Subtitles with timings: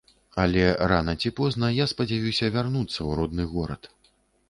[0.43, 3.83] Але рана ці позна я спадзяюся вярнуцца ў родны горад.